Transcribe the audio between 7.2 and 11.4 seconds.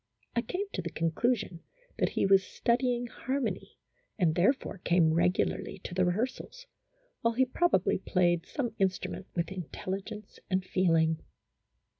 while he probably played some instrument with intelligence and feeling.